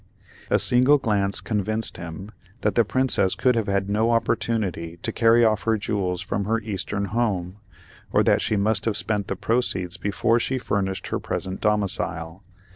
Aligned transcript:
A 0.49 0.57
single 0.57 0.97
glance 0.97 1.39
convinced 1.41 1.97
him 1.97 2.31
that 2.61 2.73
the 2.73 2.83
Princess 2.83 3.35
could 3.35 3.53
have 3.53 3.67
had 3.67 3.87
no 3.87 4.09
opportunity 4.09 4.97
to 5.03 5.11
carry 5.11 5.45
off 5.45 5.61
her 5.65 5.77
jewels 5.77 6.23
from 6.23 6.45
her 6.45 6.59
eastern 6.61 7.05
home, 7.05 7.57
or 8.11 8.23
that 8.23 8.41
she 8.41 8.55
must 8.55 8.85
have 8.85 8.97
spent 8.97 9.27
the 9.27 9.35
proceeds 9.35 9.97
before 9.97 10.39
she 10.39 10.57
furnished 10.57 11.09
her 11.09 11.19
present 11.19 11.61
domicile. 11.61 12.41